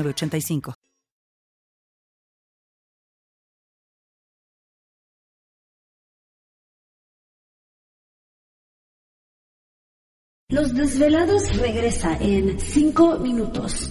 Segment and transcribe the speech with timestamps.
[0.00, 0.74] 85
[10.48, 13.90] Los Desvelados regresa en 5 minutos.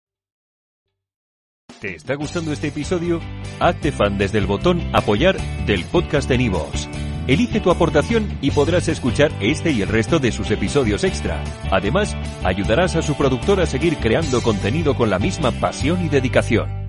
[1.80, 3.20] ¿Te está gustando este episodio?
[3.60, 6.88] Hazte fan desde el botón apoyar del podcast de Nivos.
[7.28, 11.44] Elige tu aportación y podrás escuchar este y el resto de sus episodios extra.
[11.70, 16.87] Además, ayudarás a su productor a seguir creando contenido con la misma pasión y dedicación.